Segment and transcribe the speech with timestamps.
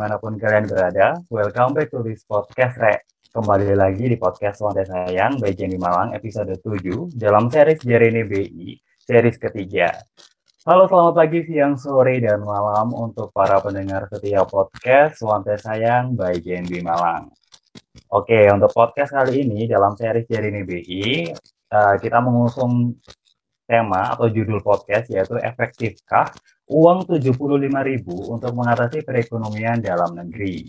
[0.00, 3.04] di mana pun kalian berada, welcome back to this podcast Re.
[3.36, 8.80] Kembali lagi di podcast Wanita Sayang by Jenny Malang episode 7 dalam series Jeremy BI,
[8.96, 9.92] series ketiga.
[10.64, 16.32] Halo selamat pagi, siang, sore, dan malam untuk para pendengar setiap podcast Wanita Sayang by
[16.40, 17.28] JNB Malang.
[18.08, 21.28] Oke, untuk podcast kali ini dalam series Jeremy BI,
[21.76, 22.96] uh, kita mengusung
[23.70, 26.34] tema atau judul podcast yaitu efektifkah
[26.66, 30.66] uang 75.000 untuk mengatasi perekonomian dalam negeri.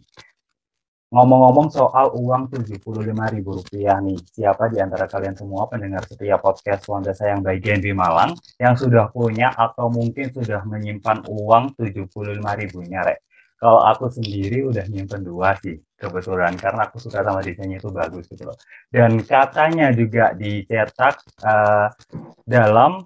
[1.12, 7.12] Ngomong-ngomong soal uang 75.000 rupiah nih, siapa di antara kalian semua pendengar setiap podcast Wanda
[7.12, 13.20] Sayang bagian di Malang yang sudah punya atau mungkin sudah menyimpan uang 75.000-nya, Rek?
[13.62, 16.58] Kalau aku sendiri udah nyimpen dua sih, kebetulan.
[16.58, 18.58] Karena aku suka sama desainnya itu bagus gitu loh.
[18.90, 21.94] Dan katanya juga dicetak uh,
[22.42, 23.06] dalam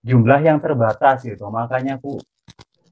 [0.00, 1.44] jumlah yang terbatas gitu.
[1.52, 2.16] Makanya aku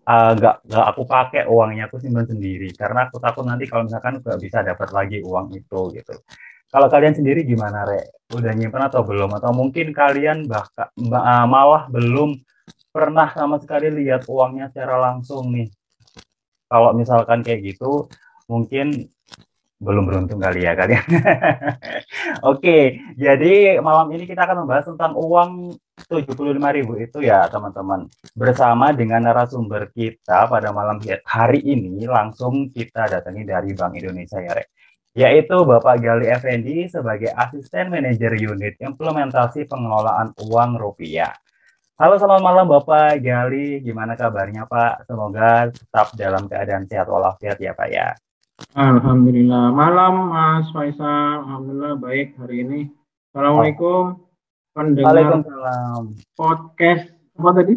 [0.05, 0.57] uh, nggak
[0.93, 2.69] aku pakai uangnya aku simpan sendiri.
[2.77, 6.21] Karena aku takut nanti kalau misalkan nggak bisa dapat lagi uang itu gitu.
[6.69, 9.33] Kalau kalian sendiri gimana re udah nyimpan atau belum?
[9.41, 12.37] Atau mungkin kalian bahkan uh, malah belum
[12.93, 15.73] pernah sama sekali lihat uangnya secara langsung nih
[16.69, 18.07] kalau misalkan kayak gitu
[18.49, 19.11] mungkin
[19.79, 21.07] belum beruntung kali ya kalian.
[22.51, 25.79] Oke, jadi malam ini kita akan membahas tentang uang
[26.11, 26.59] 75.000
[27.07, 28.11] itu ya teman-teman.
[28.35, 34.53] Bersama dengan narasumber kita pada malam hari ini langsung kita datangi dari Bank Indonesia ya,
[34.59, 34.69] Rek.
[35.15, 41.35] Yaitu Bapak Gali Effendi sebagai Asisten Manajer Unit Implementasi Pengelolaan Uang Rupiah.
[41.99, 45.11] Halo selamat malam Bapak Gali, gimana kabarnya Pak?
[45.11, 48.15] Semoga tetap dalam keadaan sehat walafiat ya Pak ya.
[48.79, 49.75] Alhamdulillah.
[49.75, 51.43] Malam Mas Faisal.
[51.43, 52.81] Alhamdulillah baik hari ini.
[53.35, 54.15] Assalamualaikum.
[54.79, 56.03] Pendengar Waalaikumsalam.
[56.39, 57.75] podcast apa tadi?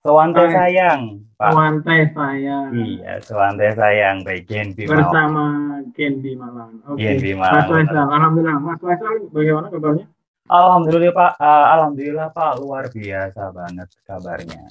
[0.00, 1.02] Sewante sayang.
[1.36, 1.52] Pak.
[1.52, 2.70] Sewante sayang.
[2.72, 5.44] Iya, Sewante sayang baik Genbi Bersama
[5.92, 6.80] Genbi Malang.
[6.88, 7.04] Oke.
[7.04, 7.20] Okay.
[7.20, 7.52] Genbi Malang.
[7.52, 8.06] Mas Faisal.
[8.16, 8.56] Alhamdulillah.
[8.64, 10.08] Mas Faisal bagaimana kabarnya?
[10.48, 11.32] Alhamdulillah Pak.
[11.36, 14.64] Uh, Alhamdulillah Pak luar biasa banget kabarnya.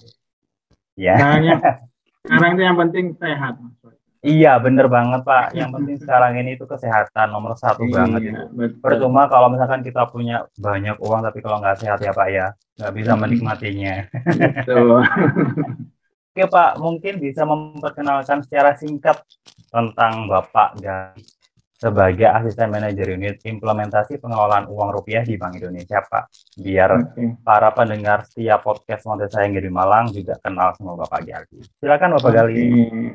[0.97, 1.15] Ya.
[1.15, 1.37] Nah,
[2.25, 3.55] sekarang itu yang penting sehat.
[4.25, 5.53] Iya, bener banget Pak.
[5.53, 8.43] Yang penting sekarang ini itu kesehatan nomor satu iya, banget itu.
[8.57, 8.81] Betul.
[8.81, 12.51] Percuma kalau misalkan kita punya banyak uang tapi kalau nggak sehat ya Pak ya,
[12.81, 13.95] nggak bisa menikmatinya.
[14.65, 15.05] Betul.
[16.37, 19.21] Oke Pak, mungkin bisa memperkenalkan secara singkat
[19.69, 21.13] tentang Bapak dan
[21.77, 26.57] sebagai asisten manajer unit implementasi pengelolaan uang rupiah di Bank Indonesia, Pak.
[26.57, 27.37] Biar okay.
[27.45, 31.61] para pendengar setiap podcast model saya yang di Malang juga kenal sama Bapak Gali.
[31.77, 32.37] Silakan Bapak okay.
[32.41, 32.65] Gali.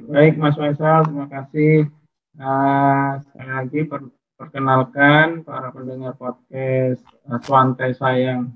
[0.07, 1.91] Baik Mas Faisal, terima kasih.
[2.39, 4.01] Uh, sekali lagi per
[4.41, 8.55] perkenalkan para pendengar podcast uh, Swante Sayang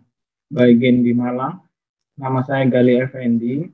[0.54, 1.66] bagian di Malang.
[2.14, 3.66] Nama saya Gali Effendi.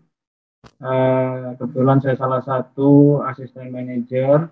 [0.80, 4.48] Uh, kebetulan saya salah satu asisten manajer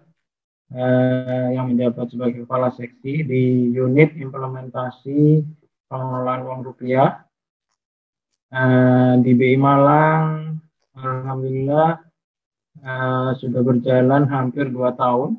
[0.74, 3.42] eh, yang menjabat sebagai kepala seksi di
[3.74, 5.42] unit implementasi
[5.90, 7.26] pengelolaan uang rupiah
[8.54, 10.56] eh, di BI Malang.
[10.94, 11.90] Alhamdulillah
[12.82, 15.38] eh, sudah berjalan hampir dua tahun.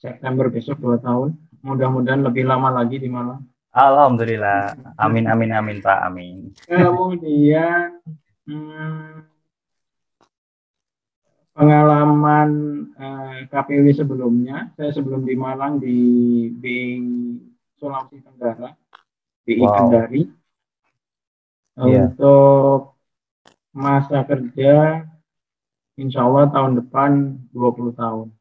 [0.00, 1.36] September besok dua tahun.
[1.60, 3.44] Mudah-mudahan lebih lama lagi di Malang.
[3.70, 4.74] Alhamdulillah.
[4.98, 5.98] Amin amin amin Pak.
[6.08, 6.50] Amin.
[6.66, 8.02] Kemudian
[8.48, 9.29] hmm,
[11.60, 12.48] pengalaman
[12.96, 15.98] eh, KPW sebelumnya, saya sebelum di Malang di
[16.56, 17.04] BI
[17.76, 18.72] Sulawesi Tenggara,
[19.44, 19.76] BI wow.
[19.76, 20.22] Kendari.
[21.80, 22.12] Yeah.
[22.12, 22.96] Untuk
[23.76, 25.04] masa kerja,
[26.00, 27.10] insya Allah tahun depan
[27.52, 28.32] 20 tahun.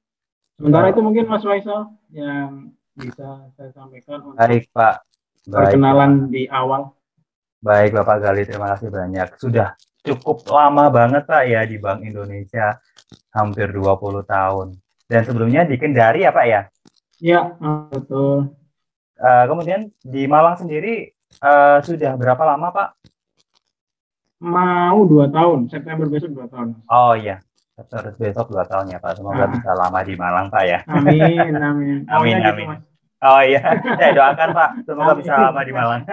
[0.56, 0.92] Sementara wow.
[0.96, 5.04] itu mungkin Mas Faisal yang bisa saya sampaikan untuk Baik, Pak.
[5.48, 5.76] Baik.
[5.76, 6.96] perkenalan di awal.
[7.60, 9.36] Baik Bapak Gali, terima kasih banyak.
[9.36, 12.80] Sudah cukup lama banget Pak ya di Bank Indonesia
[13.34, 14.68] hampir 20 tahun.
[15.10, 16.62] Dan sebelumnya di Kendari ya Pak ya?
[17.20, 17.42] Iya,
[17.90, 18.54] betul.
[19.20, 21.12] Uh, kemudian di Malang sendiri
[21.44, 22.90] uh, sudah berapa lama Pak?
[24.40, 26.80] Mau dua tahun, September besok dua tahun.
[26.88, 27.44] Oh iya,
[27.76, 29.20] September besok dua tahun ya Pak.
[29.20, 29.52] Semoga nah.
[29.52, 30.80] bisa lama di Malang Pak ya.
[30.88, 31.98] Amin, amin.
[32.16, 32.68] amin, gitu, amin.
[33.20, 33.60] Oh iya,
[34.00, 36.08] saya doakan Pak, semoga bisa lama di Malang.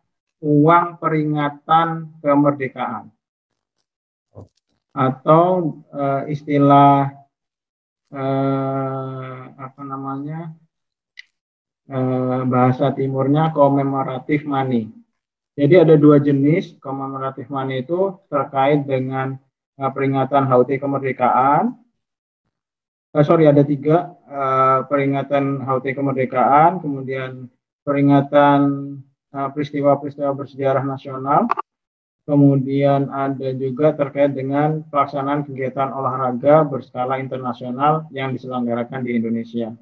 [0.42, 3.08] uang peringatan kemerdekaan
[4.96, 7.12] atau uh, istilah
[8.12, 10.56] uh, apa namanya
[11.86, 14.90] Eh, bahasa timurnya komemoratif money.
[15.54, 19.38] Jadi ada dua jenis komemoratif money itu terkait dengan
[19.78, 21.78] uh, peringatan HUT kemerdekaan.
[23.14, 27.46] Uh, sorry ada tiga uh, peringatan HUT kemerdekaan, kemudian
[27.86, 28.60] peringatan
[29.52, 31.46] peristiwa-peristiwa uh, bersejarah nasional,
[32.26, 39.76] kemudian ada juga terkait dengan pelaksanaan kegiatan olahraga berskala internasional yang diselenggarakan di Indonesia.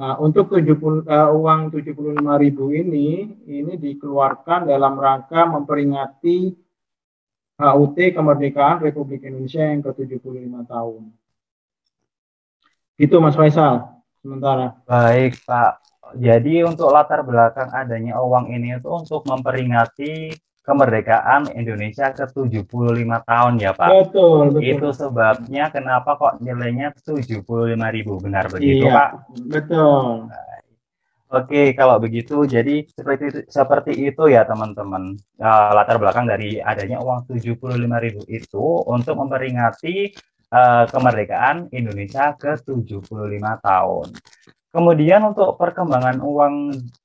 [0.00, 3.08] Nah, untuk 70 uh, uang 75.000 ini
[3.48, 6.56] ini dikeluarkan dalam rangka memperingati
[7.60, 11.12] HUT kemerdekaan Republik Indonesia yang ke-75 tahun.
[12.96, 14.80] Itu Mas Faisal sementara.
[14.88, 15.89] Baik, Pak.
[16.16, 23.72] Jadi untuk latar belakang adanya uang ini itu untuk memperingati kemerdekaan Indonesia ke-75 tahun ya
[23.74, 23.88] Pak.
[23.90, 24.62] Betul, betul.
[24.62, 29.10] Itu sebabnya kenapa kok nilainya 75.000 benar begitu iya, Pak?
[29.50, 30.30] Betul.
[31.30, 35.14] Oke, kalau begitu jadi seperti itu, seperti itu ya teman-teman.
[35.38, 40.10] Uh, latar belakang dari adanya uang 75.000 itu untuk memperingati
[40.50, 44.08] uh, kemerdekaan Indonesia ke-75 tahun.
[44.70, 46.54] Kemudian untuk perkembangan uang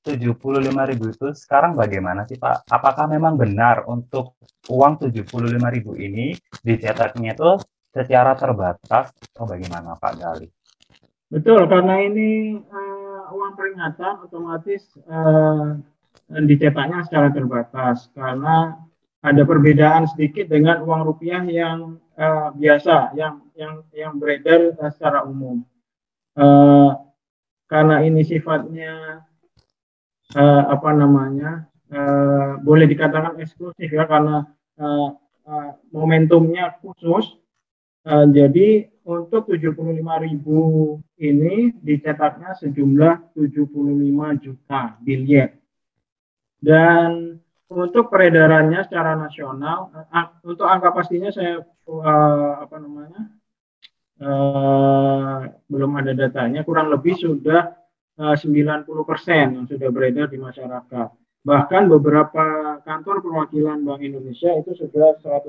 [0.06, 2.70] 75.000 itu sekarang bagaimana sih Pak?
[2.70, 4.38] Apakah memang benar untuk
[4.70, 5.66] uang 75.000
[5.98, 7.58] ini dicetaknya itu
[7.90, 10.48] secara terbatas atau bagaimana Pak Gali?
[11.26, 15.74] Betul, karena ini uh, uang peringatan otomatis uh,
[16.30, 18.78] dicetaknya secara terbatas karena
[19.26, 25.26] ada perbedaan sedikit dengan uang rupiah yang uh, biasa yang yang yang beredar uh, secara
[25.26, 25.66] umum.
[26.38, 27.05] Uh,
[27.66, 29.26] karena ini sifatnya
[30.34, 34.46] uh, apa namanya uh, boleh dikatakan eksklusif ya karena
[34.78, 35.10] uh,
[35.46, 37.38] uh, momentumnya khusus.
[38.06, 39.82] Uh, jadi untuk 75.000
[41.26, 45.58] ini dicetaknya sejumlah 75 juta biliar
[46.62, 53.26] dan untuk peredarannya secara nasional uh, untuk angka pastinya saya uh, apa namanya
[54.22, 57.74] uh, belum ada datanya, kurang lebih sudah
[58.20, 58.86] uh, 90%
[59.28, 61.08] yang sudah beredar di masyarakat.
[61.46, 62.44] Bahkan beberapa
[62.82, 65.46] kantor perwakilan Bank Indonesia itu sudah 100%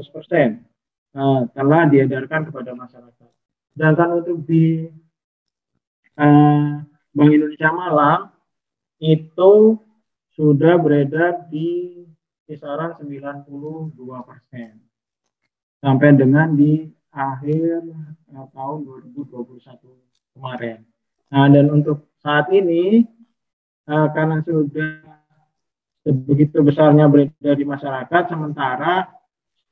[1.18, 3.30] uh, telah diedarkan kepada masyarakat.
[3.74, 4.86] Sedangkan untuk di
[6.22, 6.86] uh,
[7.18, 8.30] Bank Indonesia Malang
[9.02, 9.78] itu
[10.38, 12.06] sudah beredar di
[12.46, 13.50] kisaran 92
[14.24, 14.80] persen
[15.82, 16.86] sampai dengan di
[17.18, 17.82] akhir
[18.38, 18.78] uh, tahun
[19.18, 20.86] 2021 kemarin.
[21.34, 23.04] Nah, dan untuk saat ini
[23.90, 25.02] uh, karena sudah
[26.08, 29.12] begitu besarnya beredar di masyarakat, sementara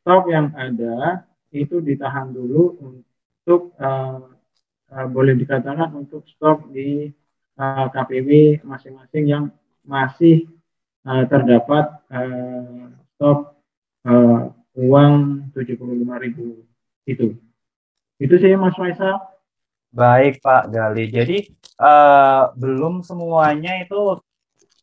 [0.02, 1.24] stok yang ada
[1.56, 4.20] itu ditahan dulu untuk uh,
[4.92, 7.08] uh, boleh dikatakan untuk stok di
[7.56, 9.46] uh, KPW masing-masing yang
[9.88, 10.50] masih
[11.08, 13.56] uh, terdapat uh, stok
[14.04, 16.75] uh, uang 75.000
[17.06, 17.38] itu.
[18.18, 19.22] Itu sih Mas Faisal.
[19.96, 21.08] Baik Pak Gali.
[21.08, 21.38] Jadi
[21.80, 24.20] uh, belum semuanya itu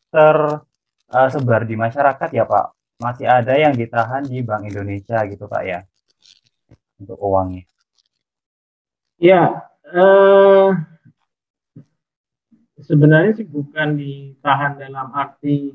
[0.09, 2.65] tersebar uh, di masyarakat ya Pak.
[2.97, 5.79] Masih ada yang ditahan di Bank Indonesia gitu Pak ya
[6.97, 7.67] untuk uangnya.
[9.21, 10.73] Ya uh,
[12.79, 15.71] sebenarnya sih bukan ditahan dalam arti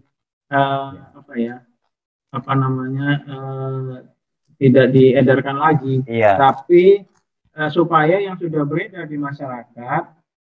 [0.52, 1.56] uh, apa ya
[2.28, 4.04] apa namanya uh,
[4.58, 6.34] tidak diedarkan lagi, iya.
[6.34, 7.06] tapi
[7.54, 10.02] uh, supaya yang sudah beredar di masyarakat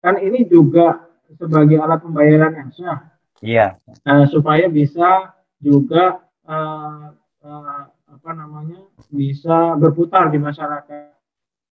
[0.04, 1.08] kan ini juga
[1.40, 3.00] sebagai alat pembayaran yang sah,
[3.40, 3.80] iya.
[4.04, 5.32] Uh, supaya bisa
[5.64, 11.16] juga uh, uh, apa namanya bisa berputar di masyarakat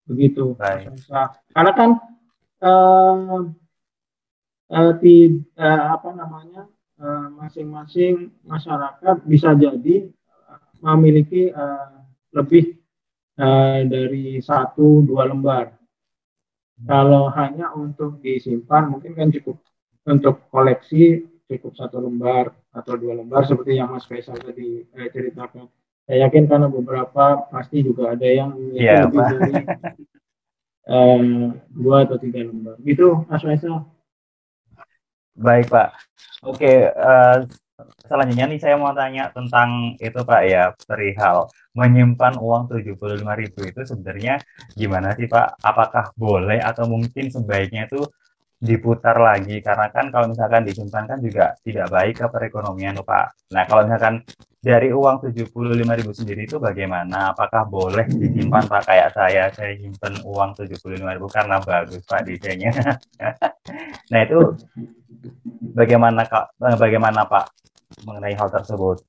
[0.06, 0.54] begitu.
[0.56, 0.94] Baik.
[1.52, 1.90] Karena kan
[2.62, 3.44] uh,
[4.70, 6.70] uh, di uh, apa namanya
[7.32, 10.08] masing-masing uh, masyarakat bisa jadi
[10.48, 11.99] uh, memiliki uh,
[12.34, 12.78] lebih
[13.38, 15.74] uh, dari satu dua lembar.
[16.80, 19.60] Kalau hanya untuk disimpan mungkin kan cukup
[20.08, 25.68] untuk koleksi cukup satu lembar atau dua lembar seperti yang Mas Faisal tadi eh, ceritakan.
[26.08, 29.52] Saya yakin karena beberapa pasti juga ada yang yeah, lebih dari
[30.88, 31.20] eh,
[31.68, 32.80] dua atau tiga lembar.
[32.80, 33.84] Gitu Mas Faisal.
[35.36, 35.96] Baik Pak.
[36.44, 37.44] Oke, uh,
[38.06, 44.34] selanjutnya nih saya mau tanya tentang itu Pak ya perihal menyimpan uang 75.000 itu sebenarnya
[44.74, 45.62] gimana sih Pak?
[45.62, 48.02] Apakah boleh atau mungkin sebaiknya itu
[48.60, 53.56] diputar lagi karena kan kalau misalkan disimpan kan juga tidak baik ke perekonomian Pak.
[53.56, 54.20] Nah, kalau misalkan
[54.60, 57.32] dari uang 75.000 sendiri itu bagaimana?
[57.32, 61.00] Apakah boleh disimpan Pak kayak saya saya simpan uang 75.000
[61.32, 62.68] karena bagus Pak desainnya.
[64.12, 64.38] nah, itu
[65.72, 67.69] bagaimana Kak bagaimana Pak
[68.06, 69.02] mengenai hal tersebut?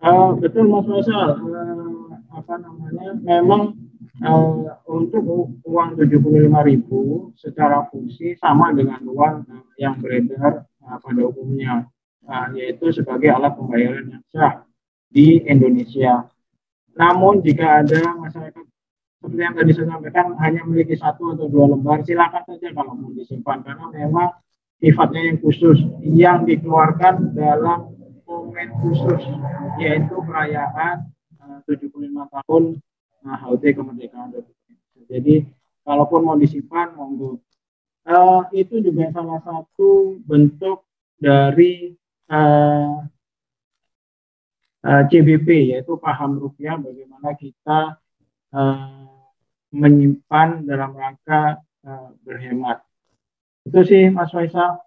[0.00, 1.36] Uh, betul Mas Faisal.
[1.44, 3.14] Uh, apa namanya?
[3.20, 3.76] Memang
[4.24, 5.22] uh, untuk
[5.64, 11.84] uang 75.000 secara fungsi sama dengan uang uh, yang beredar uh, pada umumnya,
[12.24, 14.64] uh, yaitu sebagai alat pembayaran yang sah
[15.10, 16.30] di Indonesia.
[16.96, 18.64] Namun jika ada masyarakat
[19.20, 23.12] seperti yang tadi saya sampaikan hanya memiliki satu atau dua lembar, silakan saja kalau mau
[23.12, 24.32] disimpan karena memang
[24.80, 27.92] sifatnya yang khusus yang dikeluarkan dalam
[28.24, 29.22] momen khusus
[29.76, 32.62] yaitu perayaan uh, 75 tahun
[33.28, 34.78] uh, HUT kemerdekaan Republik
[35.10, 35.34] Jadi
[35.84, 37.38] kalaupun mau disimpan monggo.
[38.08, 40.88] Uh, itu juga salah satu bentuk
[41.20, 41.92] dari
[42.32, 43.04] uh,
[44.88, 48.00] uh, CBP yaitu paham rupiah bagaimana kita
[48.56, 49.04] uh,
[49.70, 52.80] menyimpan dalam rangka uh, berhemat.
[53.66, 54.80] Itu sih Mas Faisal.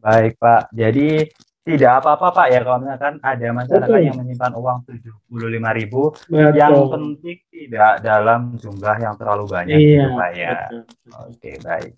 [0.00, 0.72] Baik Pak.
[0.74, 1.24] Jadi
[1.64, 4.04] tidak apa-apa Pak ya kalau misalkan ada masyarakat Betul.
[4.04, 9.72] yang menyimpan uang tujuh puluh lima ribu yang penting tidak dalam jumlah yang terlalu banyak
[9.80, 10.56] iya, gitu, Pak ya.
[11.24, 11.92] Oke baik.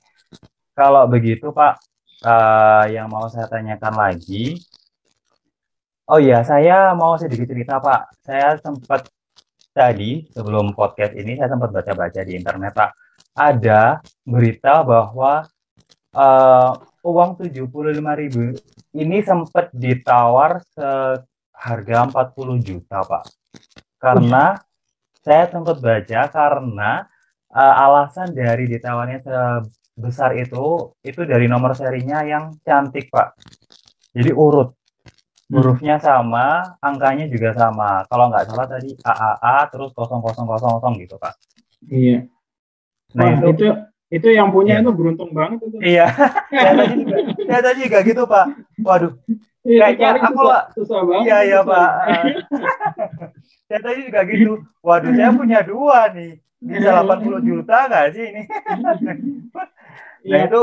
[0.71, 1.83] Kalau begitu Pak
[2.23, 4.62] uh, yang mau saya tanyakan lagi
[6.06, 8.23] Oh iya, saya mau sedikit cerita Pak.
[8.23, 9.11] Saya sempat
[9.75, 12.90] tadi sebelum podcast ini saya sempat baca-baca di internet Pak.
[13.37, 15.45] Ada berita bahwa
[16.16, 16.73] uh,
[17.05, 17.37] uang
[18.16, 18.57] ribu
[18.97, 23.25] ini sempat ditawar seharga 40 juta, Pak.
[24.00, 24.57] Karena
[25.21, 27.05] saya sempat baca karena
[27.52, 33.37] uh, alasan dari ditawarnya sebesar itu itu dari nomor serinya yang cantik, Pak.
[34.16, 34.73] Jadi urut.
[35.47, 35.62] Hmm.
[35.62, 38.02] Hurufnya sama, angkanya juga sama.
[38.11, 41.35] Kalau nggak salah tadi AAA terus 0000 gitu, Pak.
[41.87, 42.26] Iya.
[43.17, 43.67] Nah, itu, itu
[44.07, 44.83] itu yang punya iya.
[44.87, 45.77] itu beruntung banget itu.
[45.83, 46.07] Iya.
[47.51, 48.47] saya tadi juga, gitu pak.
[48.79, 49.13] Waduh.
[49.67, 51.25] Iya, kayaknya aku susah, susah banget.
[51.27, 51.91] Iya iya pak.
[53.67, 54.53] saya tadi juga gitu.
[54.79, 56.39] Waduh saya punya dua nih.
[56.57, 58.43] Bisa 80 juta nggak sih ini?
[60.33, 60.63] nah itu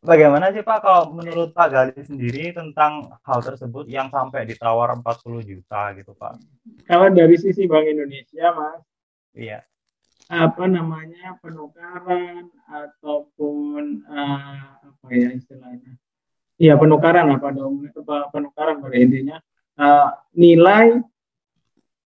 [0.00, 5.44] bagaimana sih Pak kalau menurut Pak Gali sendiri tentang hal tersebut yang sampai ditawar 40
[5.44, 6.40] juta gitu Pak?
[6.88, 8.80] Kalau dari sisi Bank Indonesia Mas,
[9.36, 9.60] iya
[10.32, 16.00] apa namanya penukaran ataupun uh, apa ya istilahnya?
[16.56, 17.84] Ya penukaran apa dong
[18.32, 19.36] penukaran pada intinya.
[19.74, 21.02] Uh, nilai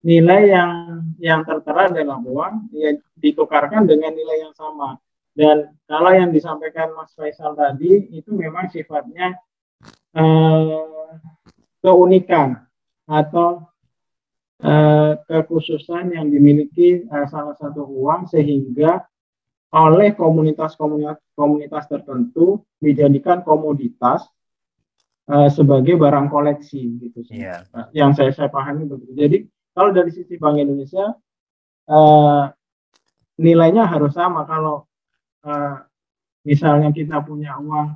[0.01, 0.71] nilai yang
[1.19, 4.97] yang tertera dalam uang ya ditukarkan dengan nilai yang sama.
[5.37, 9.37] Dan kalau yang disampaikan Mas Faisal tadi itu memang sifatnya
[10.17, 11.13] uh,
[11.85, 12.65] keunikan
[13.05, 13.69] atau
[14.57, 19.05] Eh, kekhususan yang dimiliki uh, salah satu uang sehingga
[19.69, 24.25] oleh komunitas-komunitas komunitas tertentu dijadikan komoditas
[25.29, 27.45] uh, sebagai barang koleksi gitu sih.
[27.45, 27.69] Yeah.
[27.69, 29.13] Uh, yang saya saya pahami begitu.
[29.13, 29.37] Jadi
[29.77, 31.05] kalau dari sisi Bank Indonesia
[31.93, 32.49] uh,
[33.37, 34.89] nilainya harus sama kalau
[35.45, 35.85] uh,
[36.41, 37.93] misalnya kita punya uang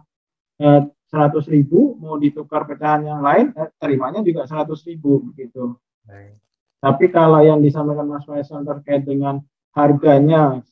[1.10, 5.82] seratus ribu mau ditukar pecahan yang lain eh, terimanya juga seratus ribu gitu.
[6.06, 6.51] Baik.
[6.82, 9.38] Tapi kalau yang disampaikan Mas Faisal terkait dengan
[9.78, 10.66] harganya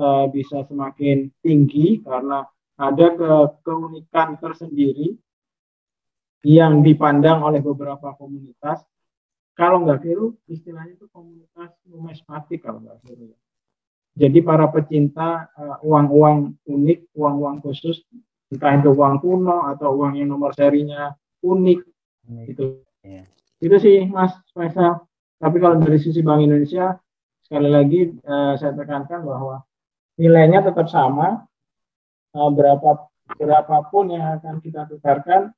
[0.00, 2.48] uh, bisa semakin tinggi karena
[2.80, 5.20] ada ke keunikan tersendiri
[6.40, 8.80] yang dipandang oleh beberapa komunitas.
[9.52, 13.36] Kalau nggak keliru, istilahnya itu komunitas numismatik kalau nggak keliru.
[14.16, 18.00] Jadi para pecinta eh, uang-uang uh, unik, uang-uang khusus,
[18.48, 21.12] entah itu uang kuno atau uang yang nomor serinya
[21.44, 21.80] unik,
[22.32, 22.46] unik.
[22.48, 22.64] itu.
[23.04, 23.28] Yeah.
[23.60, 25.04] Itu sih Mas Faisal.
[25.40, 27.00] Tapi kalau dari sisi Bank Indonesia,
[27.40, 29.64] sekali lagi uh, saya tekankan bahwa
[30.20, 31.48] nilainya tetap sama,
[32.36, 33.08] uh, berapa
[33.40, 35.54] berapapun yang akan kita tukarkan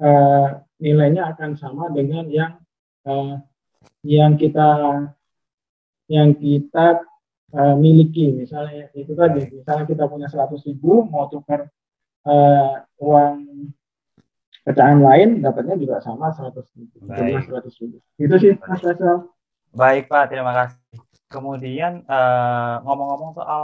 [0.00, 0.48] uh,
[0.80, 2.56] nilainya akan sama dengan yang
[3.04, 3.36] uh,
[4.00, 4.68] yang kita
[6.08, 7.04] yang kita
[7.52, 8.32] uh, miliki.
[8.32, 9.44] Misalnya itu tadi.
[9.52, 11.68] Misalnya kita punya 100 ribu mau tukar
[12.26, 13.44] uh, uang
[14.66, 17.48] pecahan lain dapatnya juga sama 100 ribu Baik.
[17.48, 19.28] 100 ribu itu sih Mas Faisal
[19.70, 20.78] Baik Pak terima kasih
[21.30, 22.02] kemudian
[22.82, 23.62] ngomong-ngomong uh, soal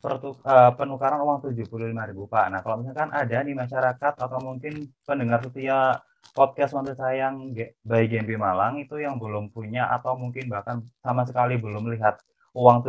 [0.00, 2.46] pertuk, uh, penukaran uang ribu Pak.
[2.48, 6.00] Nah, kalau misalkan ada nih masyarakat atau mungkin pendengar setia
[6.32, 7.52] podcast Mantu Sayang
[7.84, 12.22] by GMB Malang itu yang belum punya atau mungkin bahkan sama sekali belum lihat
[12.56, 12.86] uang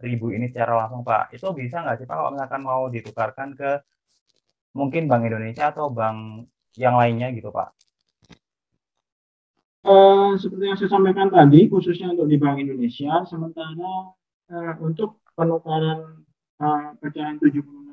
[0.00, 1.34] ribu ini secara langsung Pak.
[1.34, 3.70] Itu bisa nggak sih Pak kalau misalkan mau ditukarkan ke
[4.78, 6.46] mungkin Bank Indonesia atau bank
[6.78, 7.74] yang lainnya gitu Pak?
[9.80, 14.12] Uh, seperti yang saya sampaikan tadi, khususnya untuk di Bank Indonesia, sementara
[14.52, 16.20] uh, untuk penukaran
[16.60, 17.88] uh, pecahan 75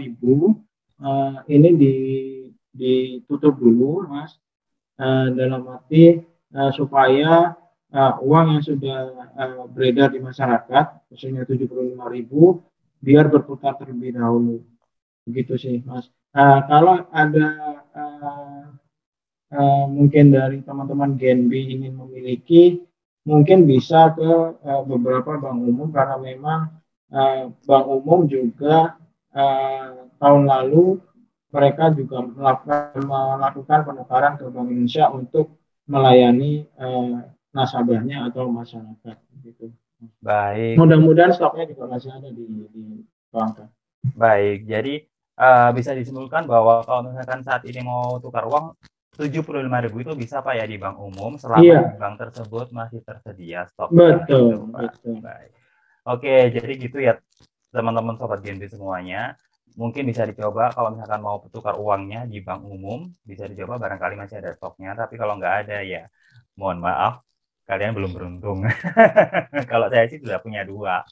[0.00, 0.56] ribu
[1.04, 1.94] uh, ini di,
[2.72, 4.40] ditutup dulu mas.
[4.96, 6.20] Uh, dalam arti
[6.52, 7.56] uh, supaya
[7.90, 8.98] uh, uang yang sudah
[9.34, 12.60] uh, beredar di masyarakat khususnya 75 ribu
[13.02, 14.62] biar berputar terlebih dahulu.
[15.28, 17.46] Begitu sih mas uh, kalau ada
[17.92, 18.62] uh,
[19.52, 22.82] uh, mungkin dari teman-teman Genbi ingin memiliki
[23.22, 26.60] mungkin bisa ke uh, beberapa bank umum karena memang
[27.14, 28.98] uh, bank umum juga
[29.32, 30.98] uh, tahun lalu
[31.52, 35.52] mereka juga melakukan, melakukan penukaran ke Bank Indonesia untuk
[35.84, 39.68] melayani uh, nasabahnya atau masyarakat gitu.
[40.24, 40.80] Baik.
[40.80, 42.84] Mudah-mudahan stoknya juga masih ada di, di
[43.28, 43.68] bank.
[44.16, 45.04] Baik, jadi
[45.38, 48.76] uh, bisa disimpulkan bahwa kalau misalkan saat ini mau tukar uang
[49.12, 51.80] tujuh puluh lima ribu itu bisa Pak ya di bank umum selama iya.
[52.00, 53.92] bank tersebut masih tersedia stok.
[53.92, 55.20] Betul, betul.
[55.20, 55.52] Baik.
[56.08, 57.20] Oke, jadi gitu ya
[57.70, 59.36] teman-teman sobat Genbi semuanya.
[59.72, 64.40] Mungkin bisa dicoba kalau misalkan mau tukar uangnya di bank umum, bisa dicoba barangkali masih
[64.40, 64.96] ada stoknya.
[64.96, 66.08] Tapi kalau nggak ada ya
[66.56, 67.24] mohon maaf,
[67.66, 68.66] kalian belum beruntung.
[69.70, 71.06] kalau saya sih sudah punya dua.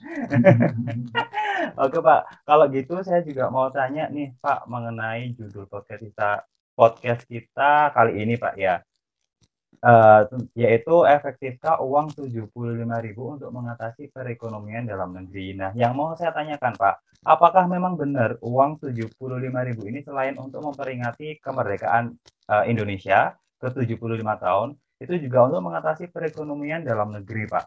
[1.84, 6.30] Oke Pak, kalau gitu saya juga mau tanya nih Pak mengenai judul podcast kita
[6.74, 8.82] podcast kita kali ini Pak ya.
[9.80, 12.52] Uh, yaitu efektifkah uang 75.000
[13.16, 15.56] untuk mengatasi perekonomian dalam negeri.
[15.56, 19.16] Nah, yang mau saya tanyakan Pak, apakah memang benar uang 75.000
[19.88, 22.12] ini selain untuk memperingati kemerdekaan
[22.52, 27.64] uh, Indonesia ke 75 tahun, itu juga untuk mengatasi perekonomian dalam negeri, Pak?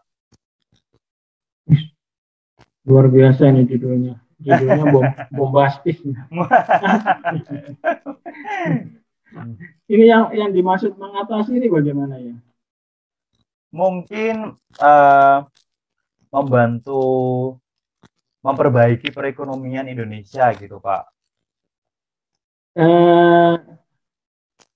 [2.86, 4.22] Luar biasa ini judulnya.
[4.38, 5.02] Judulnya bom
[5.36, 5.98] bombastis.
[9.90, 12.38] ini yang yang dimaksud mengatasi ini bagaimana ya?
[13.74, 15.38] Mungkin uh,
[16.30, 17.02] membantu
[18.46, 21.02] memperbaiki perekonomian Indonesia gitu Pak.
[22.78, 23.56] Uh,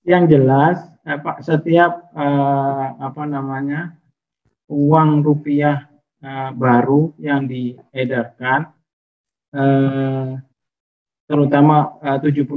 [0.03, 3.95] yang jelas eh, Pak setiap uh, apa namanya
[4.69, 5.87] uang rupiah
[6.23, 8.71] uh, baru yang diedarkan
[9.55, 10.39] uh,
[11.29, 12.49] terutama uh, 75.000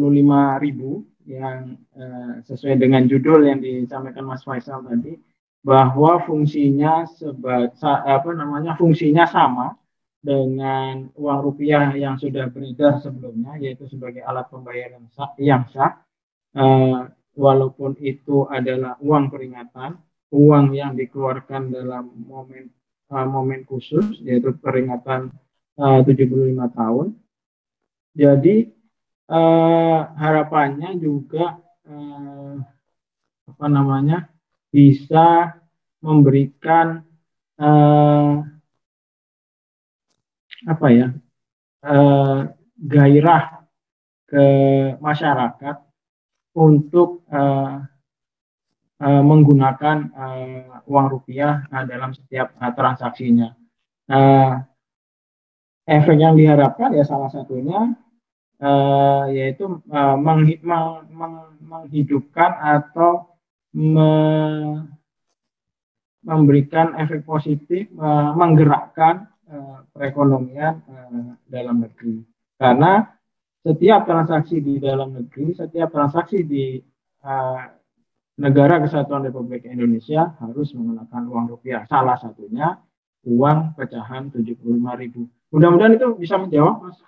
[1.28, 5.14] yang uh, sesuai dengan judul yang disampaikan Mas Faisal tadi
[5.62, 9.78] bahwa fungsinya seba, apa namanya fungsinya sama
[10.22, 15.06] dengan uang rupiah yang sudah beredar sebelumnya yaitu sebagai alat pembayaran
[15.38, 16.02] yang sah
[16.58, 20.00] uh, walaupun itu adalah uang peringatan
[20.32, 22.72] uang yang dikeluarkan dalam momen
[23.12, 25.28] uh, momen khusus yaitu peringatan
[25.76, 27.06] uh, 75 tahun.
[28.16, 28.72] Jadi
[29.28, 32.56] uh, harapannya juga uh,
[33.44, 34.32] apa namanya
[34.72, 35.60] bisa
[36.00, 37.04] memberikan
[37.60, 38.40] uh,
[40.64, 41.08] apa ya
[41.84, 42.48] uh,
[42.80, 43.68] gairah
[44.24, 44.44] ke
[44.96, 45.91] masyarakat
[46.52, 47.80] untuk uh,
[49.00, 53.56] uh, menggunakan uh, uang rupiah uh, dalam setiap uh, transaksinya.
[54.10, 54.60] Uh,
[55.88, 57.96] efek yang diharapkan ya salah satunya
[58.62, 63.34] uh, yaitu uh, meng, meng, meng, menghidupkan atau
[63.74, 64.10] me,
[66.22, 72.22] memberikan efek positif, uh, menggerakkan uh, perekonomian uh, dalam negeri.
[72.54, 73.10] Karena
[73.62, 76.82] setiap transaksi di dalam negeri, setiap transaksi di
[77.22, 77.62] uh,
[78.42, 81.86] negara kesatuan Republik Indonesia harus menggunakan uang rupiah.
[81.86, 82.74] Salah satunya
[83.22, 85.54] uang pecahan 75.000.
[85.54, 86.98] Mudah-mudahan itu bisa menjawab Mas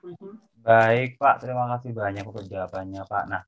[0.65, 1.45] Baik, Pak.
[1.45, 3.25] Terima kasih banyak untuk jawabannya, Pak.
[3.29, 3.43] Nah,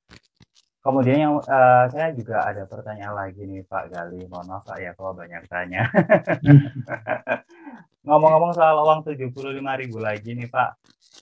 [0.84, 4.28] kemudian yang uh, saya juga ada pertanyaan lagi nih, Pak Gali.
[4.28, 5.88] Mohon maaf, Pak ya, kalau banyak tanya.
[8.06, 9.32] Ngomong-ngomong soal uang 75
[9.80, 10.70] ribu lagi nih, Pak.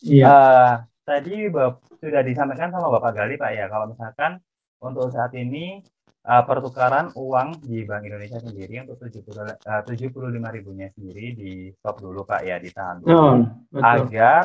[0.02, 0.26] Iya.
[0.26, 4.40] Uh, tadi Bap, sudah disampaikan sama Bapak Gali Pak ya, kalau misalkan
[4.80, 5.84] untuk saat ini
[6.24, 12.00] uh, pertukaran uang di Bank Indonesia sendiri untuk 70 uh, 75 ribunya sendiri di stop
[12.00, 13.12] dulu Pak ya, ditahan dulu.
[13.12, 13.34] Oh,
[13.70, 13.84] betul.
[13.84, 14.44] agar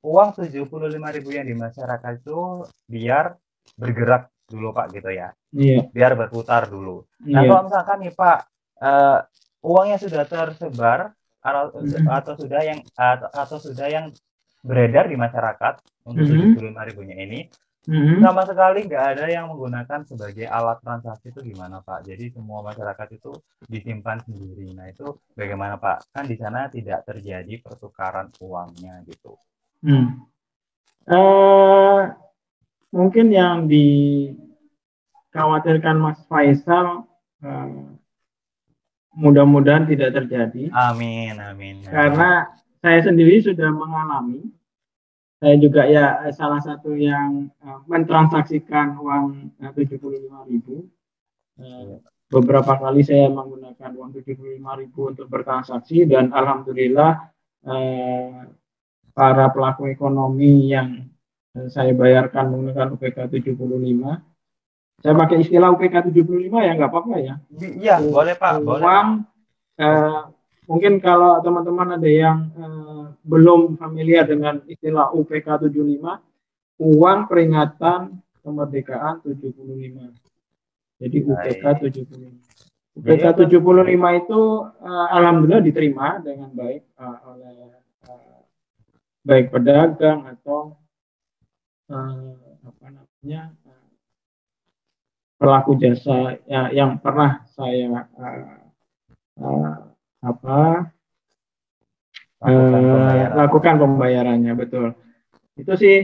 [0.00, 3.36] uang 75 ribu yang di masyarakat itu biar
[3.76, 7.04] bergerak dulu Pak gitu ya, Iya, biar berputar dulu.
[7.28, 7.48] Nah iya.
[7.52, 8.38] kalau misalkan nih Pak,
[8.80, 9.18] uh,
[9.60, 11.12] uangnya sudah tersebar
[11.44, 14.06] atau, atau sudah yang atau, atau sudah yang
[14.68, 16.60] beredar di masyarakat untuk Mhm.
[16.60, 17.48] 75 ribunya ini,
[17.88, 18.20] Mhm.
[18.20, 22.04] sama sekali nggak ada yang menggunakan sebagai alat transaksi itu gimana Pak?
[22.04, 23.32] Jadi semua masyarakat itu
[23.64, 24.76] disimpan sendiri.
[24.76, 26.12] Nah itu bagaimana Pak?
[26.12, 29.40] Kan di sana tidak terjadi pertukaran uangnya gitu.
[29.80, 30.28] Hmm.
[31.08, 32.00] Eh,
[32.92, 37.08] mungkin yang dikhawatirkan Mas Faisal
[37.40, 37.88] eh,
[39.14, 41.86] mudah-mudahan tidak terjadi Amin, amin.
[41.86, 44.42] karena saya sendiri sudah mengalami
[45.38, 49.24] saya juga ya salah satu yang eh, mentransaksikan uang
[49.62, 50.98] eh, 75.000
[51.58, 51.98] Eh,
[52.30, 54.62] beberapa kali saya menggunakan uang 75.000
[54.94, 57.34] untuk bertransaksi dan alhamdulillah
[57.66, 58.46] eh,
[59.10, 61.02] para pelaku ekonomi yang
[61.58, 63.58] eh, saya bayarkan menggunakan UPK 75
[65.02, 68.82] saya pakai istilah UPK 75 ya nggak apa-apa ya Iya, boleh Pak, boleh.
[68.86, 69.08] uang
[69.82, 70.20] eh,
[70.68, 76.04] mungkin kalau teman-teman ada yang eh, belum familiar dengan istilah UPK 75
[76.78, 80.12] uang peringatan kemerdekaan 75
[81.00, 82.04] jadi UPK Baik.
[82.04, 84.40] 75 UPK 75 itu
[84.84, 87.52] eh, alhamdulillah diterima dengan baik eh, oleh
[88.04, 88.40] eh,
[89.24, 90.76] baik pedagang atau
[91.88, 93.88] eh, apa namanya eh,
[95.40, 98.44] pelaku jasa ya, yang pernah saya eh,
[99.40, 99.87] eh,
[100.20, 100.90] apa
[102.38, 103.34] Lakukan eh, pembayaran.
[103.34, 104.86] lakukan pembayarannya betul
[105.58, 105.98] itu sih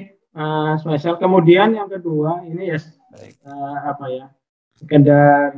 [0.82, 2.78] spesial kemudian yang kedua ini ya
[3.14, 3.34] Baik.
[3.38, 4.26] eh, apa ya
[4.74, 5.54] sekedar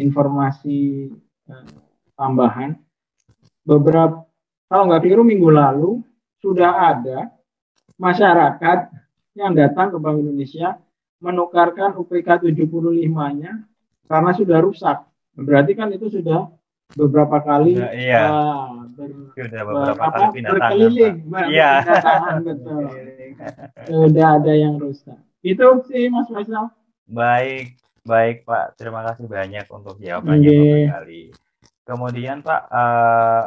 [0.00, 1.12] informasi
[1.48, 1.66] eh,
[2.16, 2.72] tambahan
[3.62, 4.24] beberapa
[4.68, 6.00] kalau nggak keliru minggu lalu
[6.40, 7.28] sudah ada
[8.00, 8.78] masyarakat
[9.36, 10.76] yang datang ke Bank Indonesia
[11.18, 13.52] menukarkan UPK 75-nya
[14.06, 14.98] karena sudah rusak.
[15.34, 16.46] Berarti kan itu sudah
[16.94, 18.22] beberapa kali Sudah, iya.
[18.22, 18.64] eh,
[18.96, 21.70] ber- Sudah ber- beberapa apa, kali pindah tangan, berkeliling, ber- Iya.
[22.40, 22.82] betul.
[23.88, 25.18] Sudah ada yang rusak.
[25.40, 26.72] Itu sih Mas Faisal.
[27.04, 28.74] Baik, baik Pak.
[28.74, 30.58] Terima kasih banyak untuk jawabannya Oke.
[30.58, 31.22] Bapak kali.
[31.84, 33.42] Kemudian Pak, eh,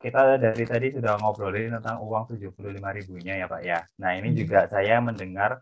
[0.00, 2.56] kita dari tadi sudah ngobrolin tentang uang 75
[2.90, 3.78] ribunya ya Pak ya.
[3.96, 4.38] Nah ini Hmm.
[4.38, 5.60] juga saya mendengar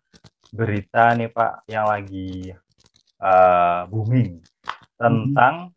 [0.49, 2.53] berita nih Pak yang lagi
[3.19, 4.39] eh, booming
[4.95, 5.75] tentang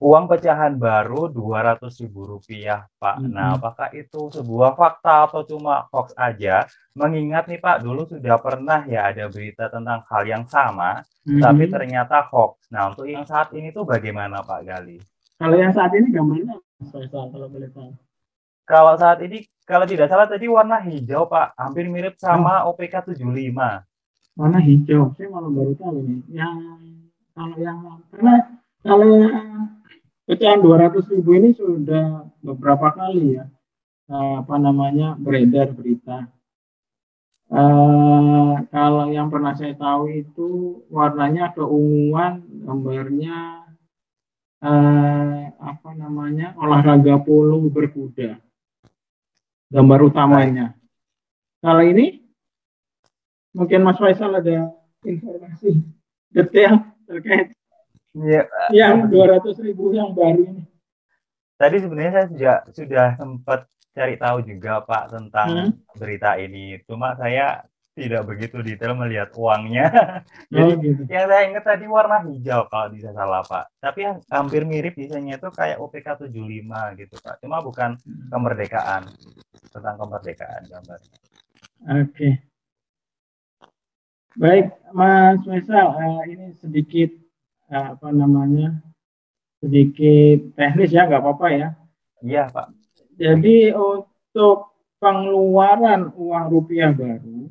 [0.00, 3.20] uang pecahan baru 200 ribu rupiah Pak.
[3.20, 3.30] Mhm.
[3.36, 6.64] Nah apakah itu sebuah fakta atau cuma hoax aja?
[6.96, 11.72] Mengingat nih Pak, dulu sudah pernah ya ada berita tentang hal yang sama, tapi Mhm.
[11.72, 12.66] ternyata hoax.
[12.72, 14.98] Nah, untuk yang saat ini tuh bagaimana Pak Gali?
[15.36, 16.56] Kalau yang saat ini gambarnya
[17.00, 17.92] kalau boleh tahu.
[18.64, 22.72] Kalau saat ini, kalau tidak salah tadi warna hijau Pak, hampir mirip sama Hmm.
[22.72, 23.84] OPK 75.
[24.38, 25.12] Warna hijau.
[25.18, 26.20] Saya malah baru tahu nih.
[26.40, 26.56] Yang
[27.36, 27.78] kalau yang
[28.14, 28.34] karena
[28.80, 29.12] kalau
[30.30, 33.50] yang pecahan 200 ribu ini sudah beberapa kali ya
[34.06, 36.30] eh, apa namanya beredar berita.
[37.50, 40.48] Eh, kalau yang pernah saya tahu itu
[40.86, 43.66] warnanya keunguan, gambarnya
[44.62, 48.38] eh, apa namanya olahraga polo berkuda,
[49.66, 50.78] gambar utamanya.
[51.58, 52.22] Kalau ini
[53.50, 54.70] mungkin Mas Faisal ada
[55.02, 55.74] informasi
[56.30, 57.50] detail terkait
[58.10, 58.42] Iya,
[58.74, 60.62] yang 200 ribu yang baru ini.
[61.54, 63.60] tadi sebenarnya saya sudah sudah sempat
[63.92, 65.70] cari tahu juga Pak tentang Hmm.
[65.94, 66.80] berita ini.
[66.88, 69.86] Cuma saya tidak begitu detail melihat uangnya.
[70.50, 71.02] Oh, Jadi gitu.
[71.06, 73.64] yang saya ingat tadi warna hijau kalau tidak salah Pak.
[73.76, 77.38] Tapi yang hampir mirip desainnya itu kayak OPK 75 gitu Pak.
[77.38, 77.94] Cuma bukan
[78.26, 79.04] kemerdekaan.
[79.70, 81.16] Tentang kemerdekaan gambarnya.
[82.00, 82.28] Oke.
[84.32, 87.10] Baik, Mas Faisal, eh, ini sedikit
[87.70, 88.82] apa namanya?
[89.62, 91.68] Sedikit teknis ya, nggak apa-apa ya.
[92.20, 92.74] Iya Pak.
[93.16, 97.48] Jadi untuk pengeluaran uang rupiah baru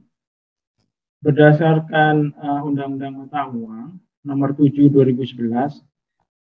[1.20, 5.84] berdasarkan eh, Undang-Undang Mata Uang Nomor 7 2011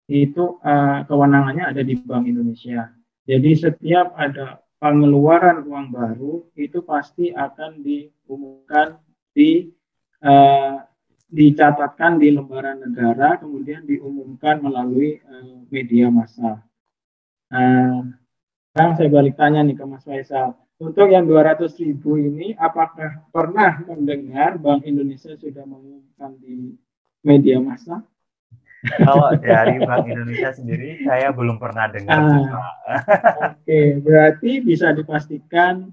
[0.08, 2.92] itu eh, kewenangannya ada di Bank Indonesia.
[3.28, 9.00] Jadi setiap ada pengeluaran uang baru itu pasti akan diumumkan
[9.36, 9.72] di
[10.24, 10.76] eh,
[11.28, 16.64] dicatatkan di lembaran negara kemudian diumumkan melalui eh, media massa.
[17.52, 18.08] Nah,
[18.72, 20.56] sekarang saya balik tanya nih ke Mas Faisal.
[20.78, 26.78] untuk yang 200 ribu ini, apakah pernah mendengar Bank Indonesia sudah mengumumkan di
[27.26, 28.06] media massa?
[28.86, 32.22] Kalau dari Bank Indonesia sendiri, saya belum pernah dengar.
[32.22, 33.88] Ah, Oke, okay.
[33.98, 35.90] berarti bisa dipastikan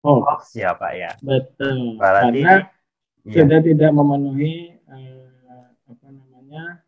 [0.00, 1.12] hoax, hoax ya Pak ya.
[1.20, 2.00] Betul.
[2.00, 2.56] Berarti, Karena
[3.24, 3.34] iya.
[3.42, 5.26] sudah tidak memenuhi eh,
[5.88, 6.84] apa namanya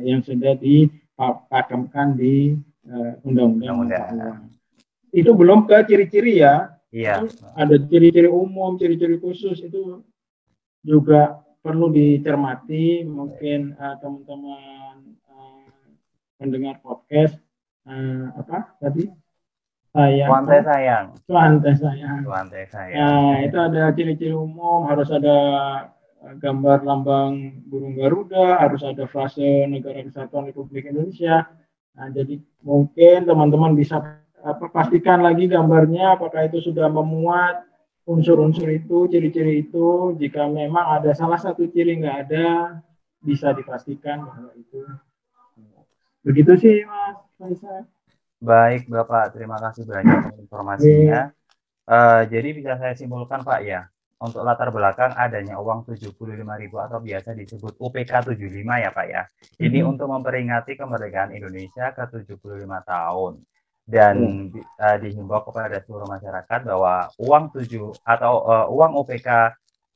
[0.00, 4.52] yang sudah dipakemkan di eh, undang-undang
[5.14, 6.74] itu belum ke ciri-ciri ya.
[6.90, 7.26] Iya.
[7.54, 10.02] Ada ciri-ciri umum, ciri-ciri khusus itu
[10.82, 13.06] juga perlu dicermati.
[13.06, 15.70] Mungkin uh, teman-teman uh,
[16.42, 17.38] mendengar podcast
[17.86, 19.06] uh, apa tadi?
[19.94, 20.26] Sayang.
[20.26, 21.04] Cuantai sayang.
[21.22, 22.18] Cuantai sayang.
[22.26, 22.98] Cuantai sayang.
[22.98, 25.38] Nah, itu ada ciri-ciri umum, harus ada
[26.42, 31.46] gambar lambang burung Garuda, harus ada frase Negara Kesatuan Republik Indonesia.
[31.94, 34.02] Nah, jadi mungkin teman-teman bisa
[34.42, 37.62] apa, pastikan lagi gambarnya apakah itu sudah memuat
[38.02, 40.18] unsur-unsur itu, ciri-ciri itu.
[40.18, 42.82] Jika memang ada salah satu ciri nggak ada,
[43.22, 44.82] bisa dipastikan bahwa itu.
[46.26, 47.86] Begitu sih, Mas Faisal.
[48.40, 49.34] Baik, Bapak.
[49.34, 51.30] Terima kasih banyak informasinya.
[51.84, 53.86] Uh, jadi bisa saya simpulkan, Pak, ya,
[54.18, 56.16] untuk latar belakang adanya uang 75.000
[56.72, 59.22] atau biasa disebut UPK 75 ya, Pak, ya.
[59.60, 59.90] Ini hmm.
[59.94, 63.44] untuk memperingati kemerdekaan Indonesia ke 75 tahun
[63.84, 64.80] dan hmm.
[64.80, 67.68] uh, dihimbau kepada seluruh masyarakat bahwa uang 7
[68.00, 69.28] atau uh, uang OPK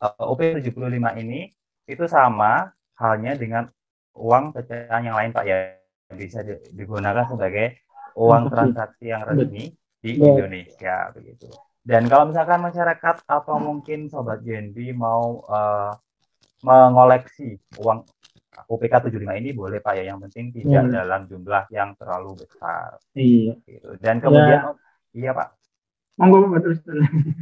[0.05, 0.77] uh, OP 75
[1.25, 1.49] ini
[1.89, 2.69] itu sama
[3.01, 3.65] halnya dengan
[4.13, 5.73] uang pecahan yang lain Pak ya
[6.13, 7.81] bisa digunakan sebagai
[8.19, 9.71] uang transaksi yang resmi
[10.03, 11.47] di Indonesia begitu.
[11.89, 15.95] Dan kalau misalkan masyarakat atau mungkin sobat JNB mau uh,
[16.67, 18.05] mengoleksi uang
[18.67, 20.93] UPK 75 ini boleh Pak ya, yang penting tidak hmm.
[20.93, 22.99] dalam jumlah yang terlalu besar.
[23.15, 23.55] Iya.
[23.63, 23.89] Gitu.
[24.03, 24.73] Dan kemudian, ya.
[25.15, 25.49] iya Pak.
[26.19, 26.83] Monggo terus.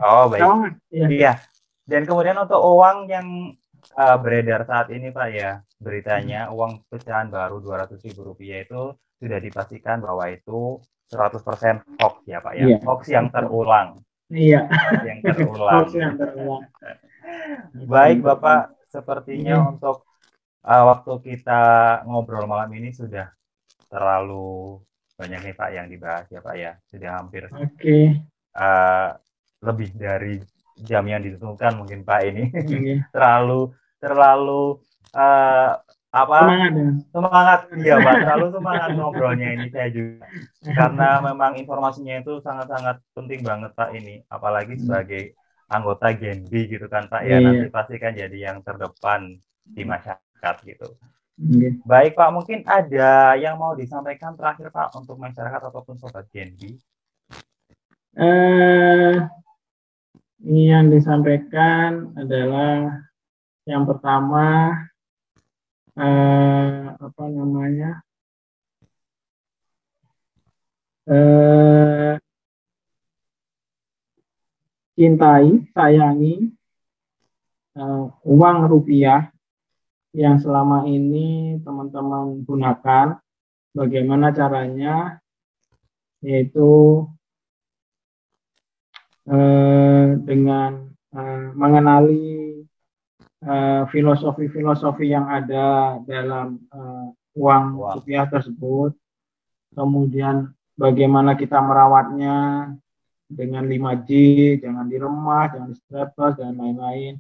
[0.05, 0.45] Oh baik.
[0.45, 1.07] Oh, iya.
[1.09, 1.33] iya.
[1.89, 3.57] Dan kemudian untuk uang yang
[3.95, 6.55] uh, beredar saat ini Pak ya, beritanya hmm.
[6.57, 10.81] uang pecahan baru 200 ribu rupiah itu sudah dipastikan bahwa itu
[11.13, 12.77] 100% hoax ya Pak ya, iya.
[12.83, 14.03] hoax yang terulang.
[14.27, 14.67] Iya.
[15.07, 15.75] Yang terulang.
[15.87, 16.67] hoax yang terulang.
[17.93, 19.71] Baik Bapak, sepertinya hmm.
[19.79, 20.07] untuk
[20.67, 21.63] uh, waktu kita
[22.11, 23.31] ngobrol malam ini sudah
[23.87, 24.83] terlalu
[25.17, 26.73] banyak nih Pak yang dibahas ya Pak ya.
[26.91, 28.21] Sudah hampir okay.
[28.59, 29.15] uh,
[29.63, 30.43] lebih dari
[30.83, 32.45] jam yang ditentukan mungkin Pak ini.
[32.53, 33.01] Okay.
[33.15, 34.81] terlalu terlalu
[35.17, 35.81] uh,
[36.17, 40.25] apa semangat ya semangat iya Pak terlalu semangat ngobrolnya ini saya juga
[40.65, 44.83] karena memang informasinya itu sangat-sangat penting banget Pak ini apalagi hmm.
[44.87, 45.37] sebagai
[45.69, 47.41] anggota Gen B gitu kan Pak ya yeah.
[47.45, 49.37] nanti pasti kan jadi yang terdepan
[49.67, 50.89] di masyarakat masyarakat gitu.
[51.37, 51.71] Okay.
[51.85, 56.81] Baik Pak, mungkin ada yang mau disampaikan terakhir Pak untuk masyarakat ataupun sobat Genbi?
[60.47, 63.03] Eh, yang disampaikan adalah
[63.67, 64.71] yang pertama
[65.99, 68.07] eh, apa namanya
[71.11, 72.15] eh,
[74.97, 76.57] cintai, sayangi
[77.77, 79.29] uh, uang rupiah
[80.17, 83.21] yang selama ini teman-teman gunakan.
[83.77, 85.21] Bagaimana caranya?
[86.25, 87.05] Yaitu
[89.27, 92.63] eh, dengan eh, mengenali
[93.43, 98.01] eh, filosofi-filosofi yang ada dalam eh, uang wow.
[98.01, 98.97] rupiah tersebut.
[99.77, 102.71] Kemudian bagaimana kita merawatnya
[103.27, 104.11] dengan 5G,
[104.63, 105.81] jangan diremas, jangan di
[106.39, 107.15] dan lain-lain.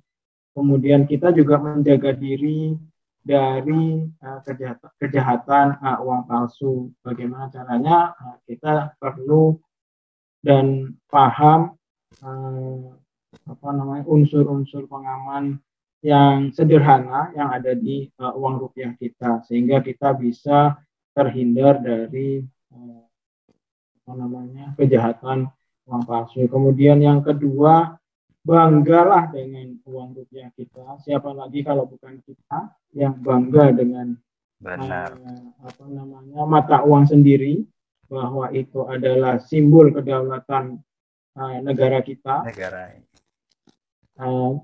[0.56, 2.72] Kemudian kita juga menjaga diri
[3.20, 6.88] dari uh, kejahatan, kejahatan uh, uang palsu.
[7.04, 8.16] Bagaimana caranya?
[8.16, 9.60] Uh, kita perlu
[10.40, 11.75] dan paham
[12.22, 12.92] uh,
[13.46, 15.60] apa namanya unsur-unsur pengaman
[16.04, 20.78] yang sederhana yang ada di uh, uang rupiah kita sehingga kita bisa
[21.16, 23.02] terhindar dari uh,
[24.04, 25.50] apa namanya kejahatan
[25.86, 26.46] uang palsu.
[26.46, 27.98] Kemudian yang kedua
[28.46, 31.02] banggalah dengan uang rupiah kita.
[31.02, 34.14] Siapa lagi kalau bukan kita yang bangga dengan
[34.56, 35.12] Benar.
[35.20, 37.60] Uh, apa namanya mata uang sendiri
[38.08, 40.80] bahwa itu adalah simbol kedaulatan
[41.37, 42.42] uh, negara kita.
[42.49, 42.96] Negara.
[44.16, 44.59] Uh,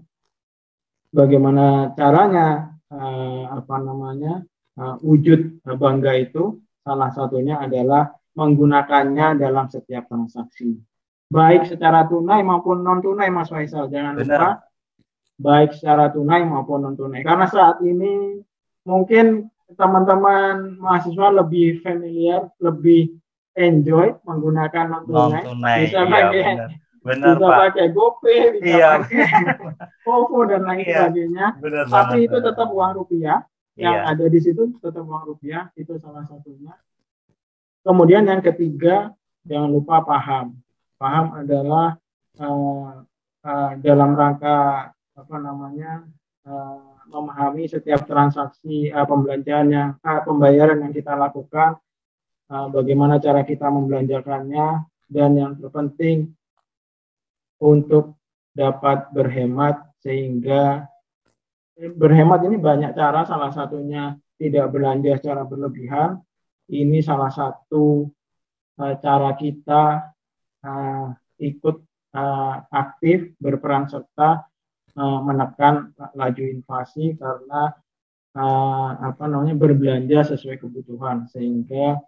[1.13, 4.41] bagaimana caranya uh, apa namanya
[4.81, 10.81] uh, wujud bangga itu salah satunya adalah menggunakannya dalam setiap transaksi
[11.33, 14.25] baik secara tunai maupun non tunai Mas Faisal jangan Benar.
[14.25, 14.51] lupa
[15.37, 18.41] baik secara tunai maupun non tunai karena saat ini
[18.89, 23.17] mungkin teman-teman mahasiswa lebih familiar lebih
[23.53, 26.67] enjoy menggunakan non tunai misalnya iya,
[27.03, 27.59] Benar, bisa Pak.
[27.67, 28.89] pakai GoPay, bisa Iya.
[29.03, 29.27] pakai
[30.07, 30.95] OVO dan lain Iya.
[31.11, 31.47] sebagainya.
[31.59, 32.27] Benar Tapi banget.
[32.31, 33.39] itu tetap uang rupiah
[33.75, 34.11] yang Iya.
[34.15, 36.79] ada di situ tetap uang rupiah itu salah satunya.
[37.83, 39.11] Kemudian yang ketiga
[39.43, 40.55] jangan lupa paham.
[40.95, 41.99] Paham adalah
[42.39, 42.91] eh,
[43.43, 46.07] eh, dalam rangka apa namanya
[46.47, 46.79] eh,
[47.11, 51.83] memahami setiap transaksi eh, pembelanjaan yang eh, pembayaran yang kita lakukan,
[52.53, 56.33] bagaimana cara kita membelanjakannya dan yang terpenting
[57.63, 58.17] untuk
[58.53, 60.85] dapat berhemat sehingga
[61.79, 63.25] eh, berhemat ini banyak cara.
[63.25, 66.21] Salah satunya tidak belanja secara berlebihan.
[66.69, 68.09] Ini salah satu
[68.81, 69.85] eh, cara kita
[70.65, 71.09] eh,
[71.41, 71.77] ikut
[72.17, 74.43] eh, aktif berperan serta
[74.93, 77.71] eh, menekan laju inflasi karena
[78.37, 81.31] eh, apa namanya berbelanja sesuai kebutuhan.
[81.31, 82.03] Sehingga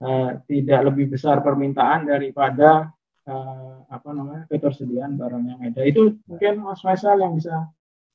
[0.00, 2.90] eh, tidak lebih besar permintaan daripada
[3.28, 7.68] eh, apa namanya ketersediaan barang yang ada itu mungkin Mas Faisal yang bisa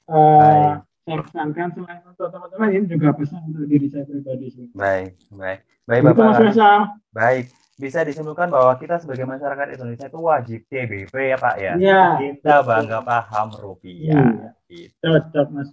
[0.09, 4.65] eh, saya pesankan selain untuk teman-teman ini juga pesan untuk diri saya pribadi sih.
[4.73, 5.61] Baik, baik.
[5.85, 6.25] Baik, Itu Bapak.
[6.25, 6.79] Mas Faisal.
[7.13, 7.45] Baik.
[7.75, 11.73] Bisa disimpulkan bahwa kita sebagai masyarakat Indonesia itu wajib CBP ya, Pak ya.
[11.75, 12.03] Iya.
[12.17, 14.15] Kita bangga paham rupiah.
[14.15, 14.49] Iya.
[14.65, 14.95] Gitu.
[15.03, 15.69] Cocok Mas.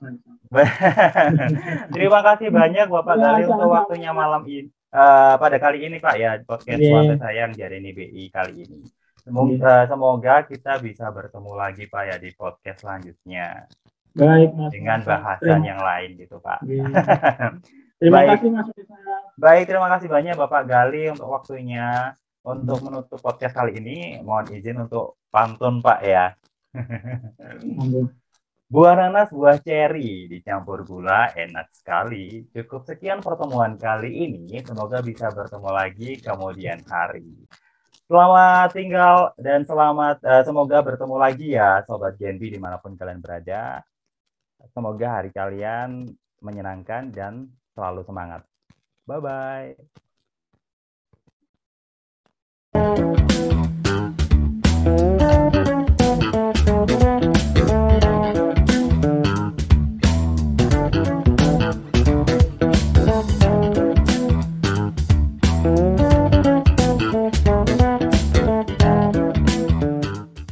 [1.95, 4.69] Terima kasih banyak Bapak Ya, untuk waktunya malam ini.
[4.93, 6.93] Eh, pada kali ini Pak ya podcast Iya.
[6.93, 8.85] Suatu Sayang Jarini BI kali ini.
[9.25, 13.65] Semoga, semoga kita bisa bertemu lagi Pak ya di podcast selanjutnya
[14.13, 14.69] Baik Mas.
[14.69, 16.61] dengan bahasan Terima- yang lain gitu Pak.
[16.69, 16.85] Iya.
[18.03, 18.29] Terima Baik.
[18.37, 18.67] kasih Mas.
[19.41, 22.13] Baik, terima kasih banyak Bapak Gali untuk waktunya.
[22.43, 26.35] Untuk menutup podcast kali ini, mohon izin untuk pantun Pak ya.
[28.73, 32.49] Buah nanas, buah ceri, dicampur gula, enak sekali.
[32.57, 34.49] Cukup sekian pertemuan kali ini.
[34.65, 37.37] Semoga bisa bertemu lagi kemudian hari.
[38.09, 43.21] Selamat tinggal dan selamat, eh, semoga bertemu lagi ya Sobat Genbi di mana pun kalian
[43.21, 43.85] berada.
[44.73, 46.09] Semoga hari kalian
[46.41, 48.41] menyenangkan dan selalu semangat.
[49.05, 49.77] Bye-bye.